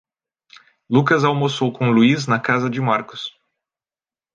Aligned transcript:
Lucas 0.89 1.23
almoçou 1.25 1.71
com 1.71 1.91
Luiz 1.91 2.25
na 2.25 2.39
casa 2.39 2.67
de 2.71 2.81
Marcos. 2.81 3.37